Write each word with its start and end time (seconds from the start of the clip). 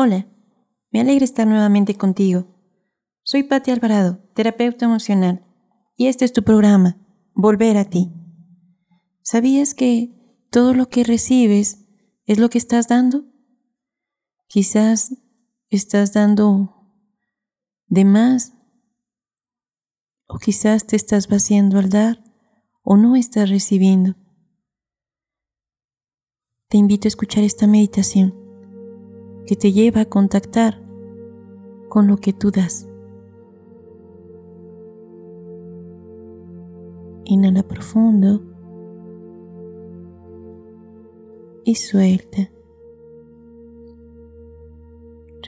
Hola, 0.00 0.28
me 0.92 1.00
alegra 1.00 1.24
estar 1.24 1.44
nuevamente 1.44 1.96
contigo. 1.96 2.46
Soy 3.24 3.42
Patti 3.42 3.72
Alvarado, 3.72 4.20
terapeuta 4.32 4.84
emocional, 4.84 5.44
y 5.96 6.06
este 6.06 6.24
es 6.24 6.32
tu 6.32 6.44
programa, 6.44 6.96
Volver 7.34 7.76
a 7.76 7.84
ti. 7.84 8.12
¿Sabías 9.22 9.74
que 9.74 10.46
todo 10.52 10.72
lo 10.72 10.88
que 10.88 11.02
recibes 11.02 11.88
es 12.26 12.38
lo 12.38 12.48
que 12.48 12.58
estás 12.58 12.86
dando? 12.86 13.24
Quizás 14.46 15.16
estás 15.68 16.12
dando 16.12 16.94
de 17.88 18.04
más, 18.04 18.52
o 20.28 20.38
quizás 20.38 20.86
te 20.86 20.94
estás 20.94 21.26
vaciando 21.26 21.76
al 21.76 21.88
dar, 21.88 22.22
o 22.84 22.96
no 22.96 23.16
estás 23.16 23.50
recibiendo. 23.50 24.14
Te 26.68 26.76
invito 26.76 27.08
a 27.08 27.10
escuchar 27.10 27.42
esta 27.42 27.66
meditación 27.66 28.37
que 29.48 29.56
te 29.56 29.72
lleva 29.72 30.02
a 30.02 30.04
contactar 30.04 30.78
con 31.88 32.06
lo 32.06 32.18
que 32.18 32.34
tú 32.34 32.50
das. 32.50 32.86
Inhala 37.24 37.62
profundo 37.62 38.42
y 41.64 41.76
suelta. 41.76 42.50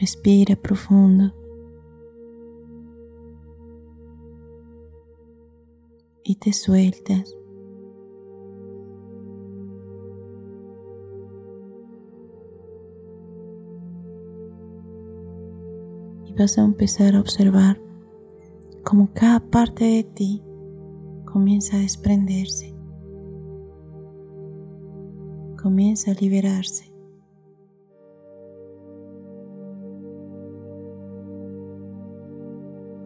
Respira 0.01 0.57
profundo. 0.57 1.35
Y 6.25 6.37
te 6.37 6.55
sueltas. 6.55 7.37
Vas 16.36 16.59
a 16.59 16.62
empezar 16.62 17.14
a 17.14 17.20
observar 17.20 17.81
cómo 18.84 19.11
cada 19.12 19.41
parte 19.41 19.84
de 19.84 20.05
ti 20.05 20.42
comienza 21.25 21.77
a 21.77 21.81
desprenderse, 21.81 22.75
comienza 25.61 26.11
a 26.11 26.14
liberarse. 26.14 26.91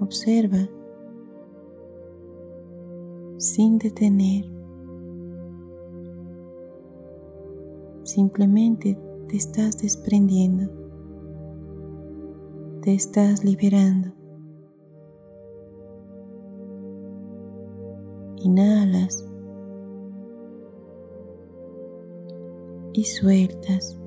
Observa 0.01 0.69
sin 3.39 3.79
detener. 3.79 4.45
Simplemente 8.05 8.99
te 9.29 9.37
estás 9.37 9.79
desprendiendo 9.79 10.84
te 12.85 12.93
estás 12.93 13.43
liberando. 13.43 14.13
Inhalas 18.37 19.27
y 22.93 23.05
sueltas. 23.05 23.99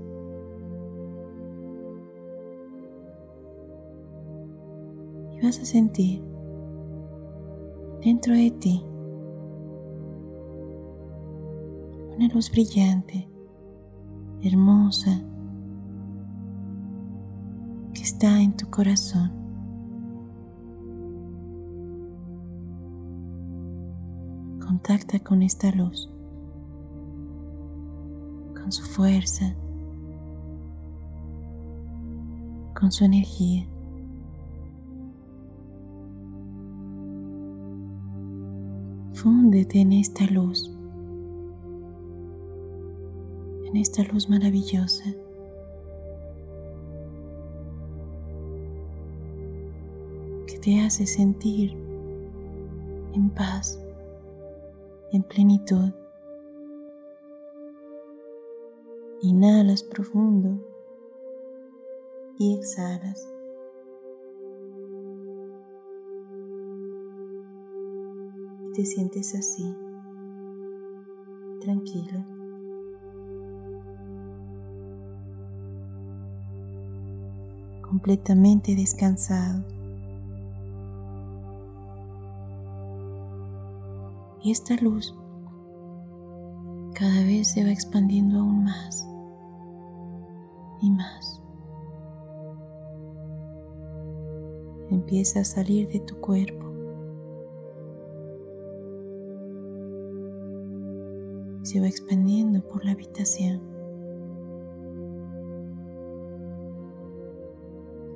Y 5.32 5.42
vas 5.42 5.60
a 5.60 5.66
sentir 5.66 6.22
dentro 8.04 8.36
de 8.36 8.52
ti 8.52 8.86
una 12.16 12.28
luz 12.28 12.52
brillante, 12.52 13.28
hermosa, 14.44 15.24
está 18.08 18.42
en 18.42 18.56
tu 18.56 18.70
corazón. 18.70 19.30
Contacta 24.66 25.20
con 25.20 25.42
esta 25.42 25.72
luz, 25.72 26.10
con 28.54 28.72
su 28.72 28.86
fuerza, 28.86 29.54
con 32.80 32.94
su 32.94 33.04
energía. 33.04 33.68
Fúndete 39.16 39.82
en 39.82 39.92
esta 39.92 40.26
luz, 40.28 40.72
en 43.66 43.76
esta 43.76 44.02
luz 44.04 44.30
maravillosa. 44.30 45.04
Te 50.68 50.82
hace 50.82 51.06
sentir 51.06 51.72
en 53.14 53.30
paz, 53.30 53.82
en 55.14 55.24
plenitud. 55.24 55.94
Inhalas 59.22 59.82
profundo 59.82 60.60
y 62.38 62.54
exhalas. 62.54 63.26
Y 68.66 68.74
te 68.74 68.86
sientes 68.86 69.36
así, 69.36 69.74
tranquila. 71.62 72.28
completamente 77.82 78.76
descansado. 78.76 79.77
Y 84.42 84.52
esta 84.52 84.76
luz 84.76 85.16
cada 86.94 87.24
vez 87.24 87.50
se 87.50 87.64
va 87.64 87.72
expandiendo 87.72 88.40
aún 88.40 88.64
más 88.64 89.08
y 90.82 90.90
más. 90.92 91.42
Empieza 94.90 95.42
a 95.42 95.44
salir 95.44 95.90
de 95.90 96.00
tu 96.00 96.16
cuerpo. 96.22 96.66
Se 101.64 101.80
va 101.82 101.88
expandiendo 101.88 102.62
por 102.68 102.86
la 102.86 102.94
habitación. 102.94 103.62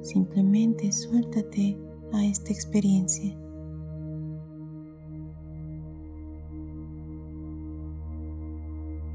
Simplemente 0.01 0.91
suéltate 0.91 1.77
a 2.13 2.25
esta 2.25 2.51
experiencia. 2.51 3.40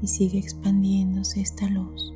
Y 0.07 0.09
sigue 0.09 0.39
expandiéndose 0.39 1.41
esta 1.41 1.67
luz, 1.67 2.13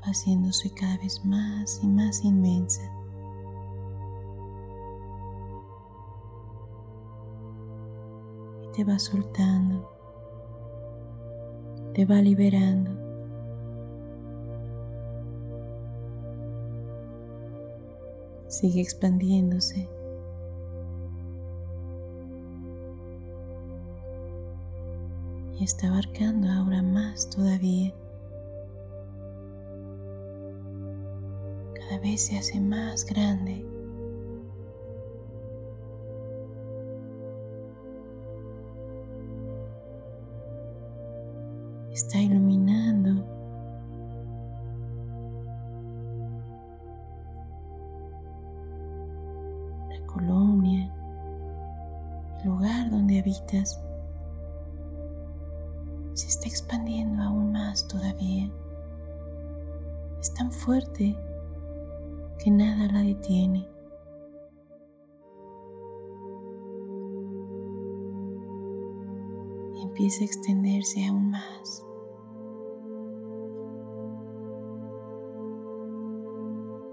haciéndose 0.00 0.72
cada 0.72 0.96
vez 0.96 1.22
más 1.26 1.78
y 1.82 1.86
más 1.88 2.24
inmensa. 2.24 2.90
Y 8.62 8.72
te 8.72 8.82
va 8.82 8.98
soltando, 8.98 9.86
te 11.92 12.06
va 12.06 12.22
liberando. 12.22 12.90
Sigue 18.46 18.80
expandiéndose 18.80 19.97
y 25.58 25.64
está 25.64 25.88
abarcando 25.88 26.48
ahora 26.48 26.82
más 26.82 27.28
todavía. 27.30 27.92
Cada 31.74 31.98
vez 32.00 32.26
se 32.26 32.38
hace 32.38 32.60
más 32.60 33.04
grande. 33.04 33.64
Está 41.92 42.18
iluminando 42.20 43.24
la 49.88 50.06
colonia, 50.06 50.94
el 52.38 52.48
lugar 52.48 52.90
donde 52.90 53.18
habitas 53.18 53.82
está 56.38 56.48
expandiendo 56.48 57.20
aún 57.20 57.50
más 57.50 57.88
todavía. 57.88 58.48
Es 60.20 60.32
tan 60.34 60.52
fuerte 60.52 61.16
que 62.38 62.50
nada 62.52 62.86
la 62.92 63.02
detiene. 63.02 63.68
Y 69.74 69.82
empieza 69.82 70.22
a 70.22 70.26
extenderse 70.26 71.08
aún 71.08 71.32
más. 71.32 71.84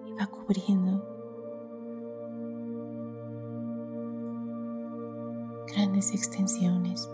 Y 0.07 0.13
va 0.13 0.25
cubriendo 0.25 1.03
grandes 5.67 6.15
extensiones. 6.15 7.07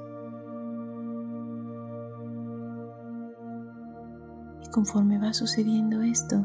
Conforme 4.72 5.20
va 5.20 5.34
sucediendo 5.34 6.02
esto, 6.02 6.38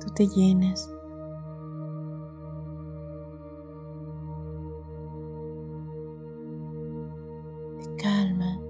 tú 0.00 0.12
te 0.14 0.26
llenas 0.26 0.88
de 7.78 7.96
calma, 7.96 8.60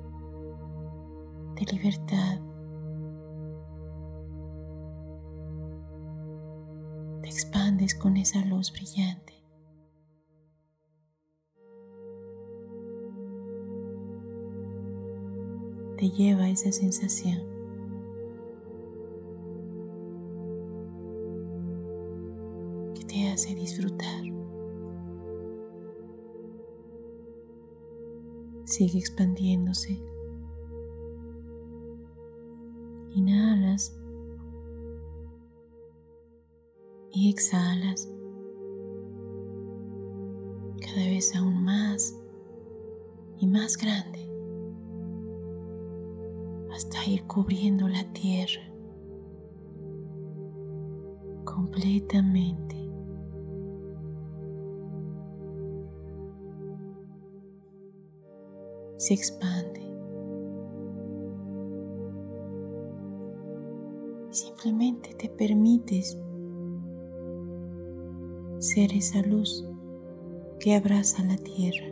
de 1.56 1.72
libertad. 1.72 2.40
Te 7.22 7.28
expandes 7.28 7.94
con 7.94 8.16
esa 8.16 8.44
luz 8.44 8.70
brillante. 8.72 9.34
te 16.04 16.10
lleva 16.10 16.50
esa 16.50 16.70
sensación. 16.70 17.53
Te 23.06 23.30
hace 23.30 23.54
disfrutar. 23.54 24.22
Sigue 28.64 28.98
expandiéndose. 28.98 30.00
Inhalas 33.14 33.96
y 37.12 37.30
exhalas 37.30 38.08
cada 40.80 41.06
vez 41.06 41.34
aún 41.36 41.62
más 41.62 42.18
y 43.38 43.46
más 43.46 43.76
grande 43.76 44.28
hasta 46.72 47.06
ir 47.06 47.24
cubriendo 47.26 47.86
la 47.86 48.04
tierra 48.12 48.62
completamente. 51.44 52.63
Se 59.04 59.12
expande. 59.12 59.82
Simplemente 64.30 65.12
te 65.12 65.28
permites 65.28 66.18
ser 68.60 68.94
esa 68.94 69.20
luz 69.20 69.68
que 70.58 70.74
abraza 70.74 71.22
la 71.22 71.36
tierra. 71.36 71.84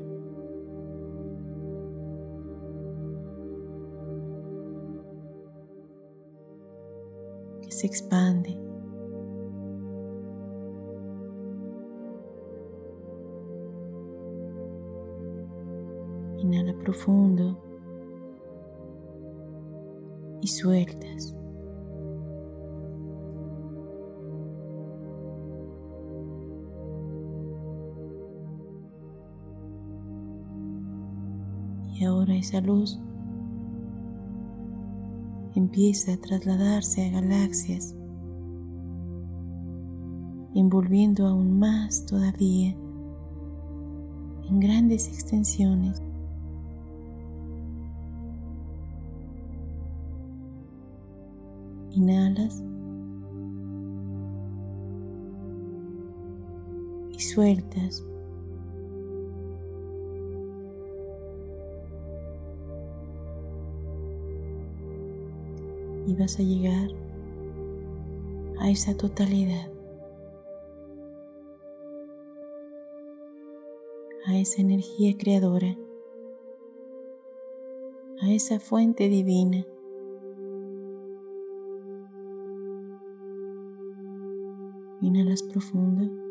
se 7.69 7.87
expande. 7.87 8.72
Inhala 16.43 16.77
profundo 16.77 17.57
y 20.41 20.49
sueltas. 20.49 21.37
Y 31.95 32.05
ahora 32.05 32.35
esa 32.35 32.61
luz 32.61 32.99
empieza 35.55 36.15
a 36.15 36.17
trasladarse 36.17 37.07
a 37.07 37.11
galaxias, 37.11 37.95
envolviendo 40.57 41.29
aún 41.29 41.61
más 41.61 42.05
todavía 42.05 42.75
en 44.49 44.59
grandes 44.59 45.07
extensiones. 45.07 46.02
Y 57.23 57.25
sueltas. 57.25 58.05
y 66.05 66.15
vas 66.17 66.37
a 66.41 66.43
llegar 66.43 66.91
a 68.59 68.69
esa 68.69 68.97
totalidad, 68.97 69.71
a 74.27 74.37
esa 74.37 74.61
energía 74.61 75.17
creadora, 75.17 75.79
a 78.21 78.33
esa 78.33 78.59
fuente 78.59 79.09
divina. 79.09 79.65
Inhalas 85.01 85.45
profundo 85.45 86.22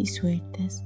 y 0.00 0.06
sueltas. 0.06 0.82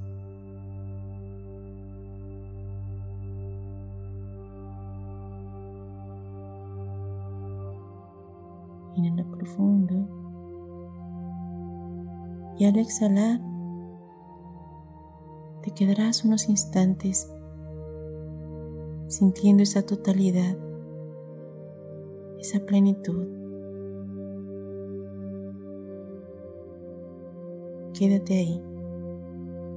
Inhala 8.96 9.24
profundo. 9.30 9.94
Y 12.58 12.64
al 12.64 12.76
exhalar, 12.76 13.40
te 15.62 15.70
quedarás 15.70 16.24
unos 16.24 16.48
instantes 16.48 17.30
sintiendo 19.06 19.62
esa 19.62 19.82
totalidad, 19.86 20.56
esa 22.40 22.58
plenitud. 22.66 23.28
Quédate 27.92 28.34
ahí 28.38 28.73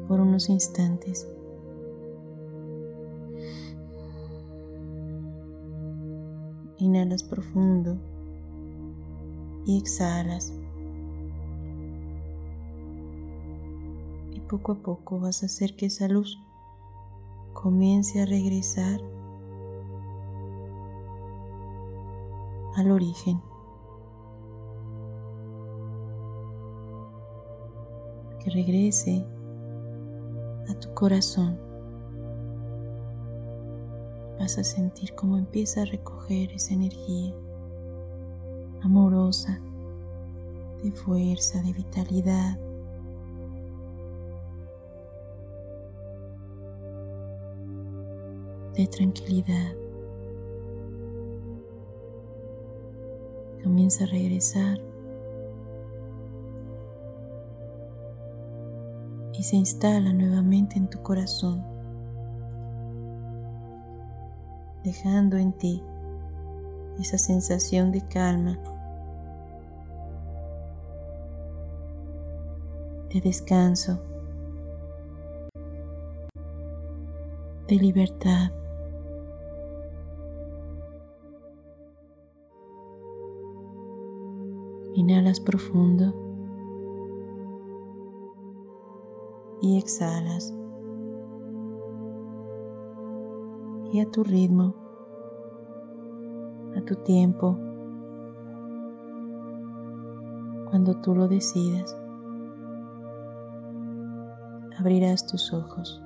por 0.08 0.20
unos 0.20 0.50
instantes. 0.50 1.28
Inhalas 6.80 7.24
profundo 7.24 7.98
y 9.66 9.78
exhalas. 9.78 10.54
Y 14.34 14.40
poco 14.42 14.74
a 14.74 14.76
poco 14.76 15.20
vas 15.20 15.44
a 15.44 15.48
hacer 15.48 15.76
que 15.76 15.88
esa 15.88 16.08
luz 16.08 16.40
comience 17.54 18.22
a 18.22 18.26
regresar 18.26 19.02
al 22.76 22.92
origen. 22.92 23.42
Que 28.40 28.52
regrese 28.52 29.26
a 30.70 30.74
tu 30.76 30.94
corazón. 30.94 31.58
Vas 34.40 34.58
a 34.58 34.64
sentir 34.64 35.14
cómo 35.16 35.38
empieza 35.38 35.82
a 35.82 35.86
recoger 35.86 36.52
esa 36.52 36.74
energía 36.74 37.34
amorosa, 38.82 39.60
de 40.84 40.92
fuerza, 40.92 41.62
de 41.62 41.74
vitalidad. 41.74 42.60
de 48.78 48.86
tranquilidad. 48.86 49.76
Comienza 53.64 54.04
a 54.04 54.08
regresar 54.08 54.80
y 59.38 59.44
se 59.44 59.56
instala 59.56 60.12
nuevamente 60.14 60.78
en 60.78 60.90
tu 60.90 61.02
corazón, 61.04 61.64
dejando 64.84 65.38
en 65.38 65.54
ti 65.54 65.84
esa 67.00 67.20
sensación 67.20 67.92
de 67.92 68.02
calma, 68.08 68.58
de 73.14 73.22
descanso, 73.22 74.02
de 77.68 77.76
libertad. 77.76 78.52
Inhalas 84.96 85.40
profundo 85.40 86.27
y 89.62 89.78
exhalas. 89.78 90.54
Y 93.92 94.00
a 94.02 94.06
tu 94.12 94.24
ritmo, 94.24 94.76
a 96.76 96.82
tu 96.82 96.96
tiempo, 96.96 97.58
cuando 100.70 101.00
tú 101.02 101.16
lo 101.16 101.28
decidas, 101.28 101.98
abrirás 104.78 105.26
tus 105.26 105.54
ojos. 105.54 106.02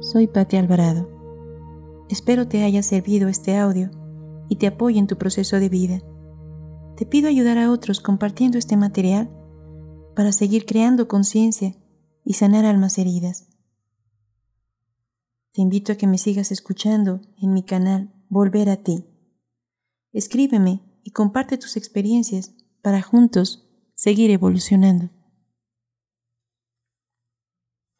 Soy 0.00 0.26
Patti 0.26 0.56
Alvarado. 0.56 1.19
Espero 2.10 2.48
te 2.48 2.64
haya 2.64 2.82
servido 2.82 3.28
este 3.28 3.56
audio 3.56 3.88
y 4.48 4.56
te 4.56 4.66
apoye 4.66 4.98
en 4.98 5.06
tu 5.06 5.16
proceso 5.16 5.60
de 5.60 5.68
vida. 5.68 6.02
Te 6.96 7.06
pido 7.06 7.28
ayudar 7.28 7.56
a 7.56 7.70
otros 7.70 8.00
compartiendo 8.00 8.58
este 8.58 8.76
material 8.76 9.30
para 10.16 10.32
seguir 10.32 10.66
creando 10.66 11.06
conciencia 11.06 11.76
y 12.24 12.34
sanar 12.34 12.64
almas 12.64 12.98
heridas. 12.98 13.48
Te 15.52 15.62
invito 15.62 15.92
a 15.92 15.94
que 15.94 16.08
me 16.08 16.18
sigas 16.18 16.50
escuchando 16.50 17.20
en 17.40 17.52
mi 17.52 17.62
canal 17.62 18.12
Volver 18.28 18.70
a 18.70 18.76
ti. 18.78 19.06
Escríbeme 20.12 20.82
y 21.04 21.12
comparte 21.12 21.58
tus 21.58 21.76
experiencias 21.76 22.54
para 22.82 23.02
juntos 23.02 23.68
seguir 23.94 24.32
evolucionando. 24.32 25.10